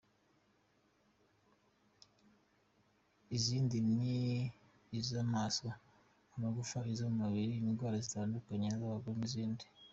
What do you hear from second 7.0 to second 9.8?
mu mubiri, indwara zitandukanye z’abagore n’izindi”.